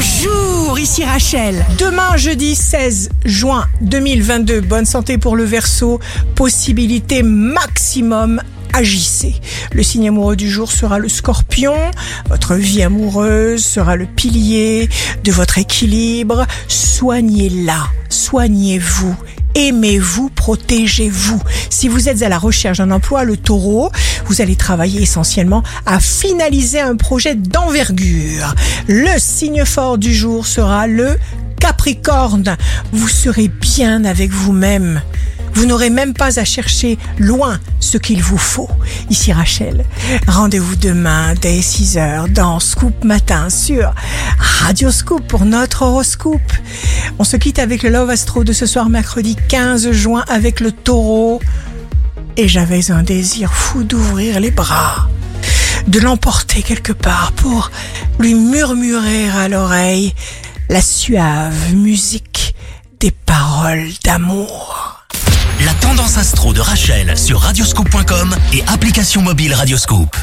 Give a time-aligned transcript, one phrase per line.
[0.00, 1.66] Bonjour, ici Rachel.
[1.76, 5.98] Demain, jeudi 16 juin 2022, bonne santé pour le verso,
[6.36, 8.40] possibilité maximum
[8.72, 9.34] agissez.
[9.72, 11.74] Le signe amoureux du jour sera le scorpion.
[12.28, 14.88] Votre vie amoureuse sera le pilier
[15.24, 16.46] de votre équilibre.
[16.68, 19.16] Soignez-la, soignez-vous.
[19.56, 21.42] Aimez-vous, protégez-vous.
[21.70, 23.90] Si vous êtes à la recherche d'un emploi, le taureau,
[24.28, 28.54] vous allez travailler essentiellement à finaliser un projet d'envergure.
[28.86, 31.18] Le signe fort du jour sera le
[31.58, 32.56] Capricorne.
[32.92, 35.00] Vous serez bien avec vous-même.
[35.54, 38.68] Vous n'aurez même pas à chercher loin ce qu'il vous faut.
[39.10, 39.84] Ici Rachel,
[40.28, 43.92] rendez-vous demain dès 6h dans Scoop Matin sur
[44.38, 46.52] Radio Scoop pour notre horoscope.
[47.18, 50.70] On se quitte avec le Love Astro de ce soir mercredi 15 juin avec le
[50.70, 51.40] taureau.
[52.40, 55.08] Et j'avais un désir fou d'ouvrir les bras,
[55.88, 57.72] de l'emporter quelque part pour
[58.20, 60.14] lui murmurer à l'oreille
[60.68, 62.54] la suave musique
[63.00, 65.04] des paroles d'amour.
[65.64, 70.16] La tendance astro de Rachel sur radioscope.com et application mobile Radioscope.